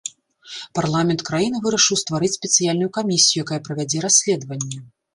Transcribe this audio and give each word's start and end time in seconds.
Парламент 0.79 1.21
краіны 1.29 1.61
вырашыў 1.67 2.01
стварыць 2.03 2.33
спецыяльную 2.39 2.91
камісію, 2.99 3.39
якая 3.49 3.63
правядзе 3.71 3.99
расследаванне. 4.11 4.87